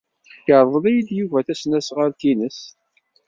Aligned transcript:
Yerḍel-iyi 0.47 1.15
Yuba 1.19 1.39
tasnasɣalt-nnes. 1.47 2.59